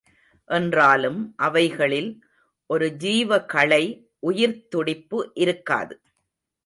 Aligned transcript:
என்றாலும் 0.49 1.19
அவைகளில் 1.37 2.09
ஒரு 2.69 2.87
ஜீவகளை, 2.99 3.83
உயிர்த்துடிப்பு 4.23 5.19
இருக்காது. 5.33 5.95